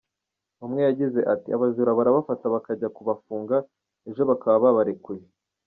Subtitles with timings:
[0.65, 3.55] Umwe yagize ati “Abajura barabafata bakajya kubafunga,
[4.09, 5.23] ejo bakaba babarekuye.